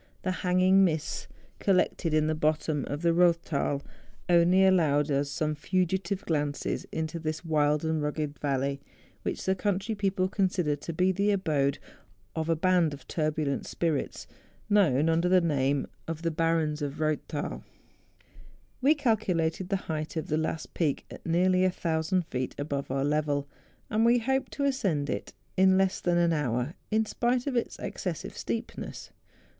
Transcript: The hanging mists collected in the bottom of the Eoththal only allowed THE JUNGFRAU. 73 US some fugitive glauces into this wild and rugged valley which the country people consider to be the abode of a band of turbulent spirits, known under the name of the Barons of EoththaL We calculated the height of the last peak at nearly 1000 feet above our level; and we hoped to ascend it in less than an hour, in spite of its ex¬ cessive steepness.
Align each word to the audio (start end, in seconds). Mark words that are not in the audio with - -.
The 0.23 0.31
hanging 0.41 0.83
mists 0.83 1.27
collected 1.59 2.11
in 2.11 2.25
the 2.25 2.33
bottom 2.33 2.85
of 2.87 3.03
the 3.03 3.11
Eoththal 3.11 3.83
only 4.27 4.65
allowed 4.65 5.05
THE 5.05 5.13
JUNGFRAU. 5.13 5.19
73 5.19 5.19
US 5.19 5.29
some 5.29 5.53
fugitive 5.53 6.25
glauces 6.25 6.85
into 6.91 7.19
this 7.19 7.45
wild 7.45 7.85
and 7.85 8.01
rugged 8.01 8.39
valley 8.39 8.81
which 9.21 9.45
the 9.45 9.53
country 9.53 9.93
people 9.93 10.27
consider 10.27 10.75
to 10.75 10.91
be 10.91 11.11
the 11.11 11.29
abode 11.29 11.77
of 12.35 12.49
a 12.49 12.55
band 12.55 12.95
of 12.95 13.07
turbulent 13.07 13.67
spirits, 13.67 14.25
known 14.67 15.07
under 15.07 15.29
the 15.29 15.39
name 15.39 15.85
of 16.07 16.23
the 16.23 16.31
Barons 16.31 16.81
of 16.81 16.95
EoththaL 16.95 17.61
We 18.81 18.95
calculated 18.95 19.69
the 19.69 19.75
height 19.85 20.17
of 20.17 20.29
the 20.29 20.37
last 20.39 20.73
peak 20.73 21.05
at 21.11 21.23
nearly 21.27 21.61
1000 21.61 22.25
feet 22.25 22.55
above 22.57 22.89
our 22.89 23.05
level; 23.05 23.47
and 23.91 24.03
we 24.03 24.17
hoped 24.17 24.51
to 24.53 24.63
ascend 24.63 25.11
it 25.11 25.33
in 25.55 25.77
less 25.77 26.01
than 26.01 26.17
an 26.17 26.33
hour, 26.33 26.73
in 26.89 27.05
spite 27.05 27.45
of 27.45 27.55
its 27.55 27.77
ex¬ 27.77 27.99
cessive 28.11 28.35
steepness. 28.35 29.11